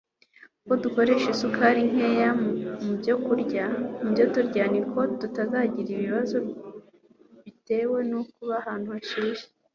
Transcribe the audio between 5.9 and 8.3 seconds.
ibibazo byinshi bitewe no